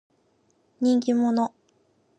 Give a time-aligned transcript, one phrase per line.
[0.79, 1.53] 人気者。